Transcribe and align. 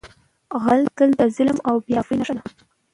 غل 0.63 0.81
تل 0.95 1.09
د 1.19 1.21
ظلم 1.35 1.57
او 1.69 1.75
بې 1.83 1.91
انصافۍ 1.95 2.15
نښه 2.19 2.33
وي 2.35 2.41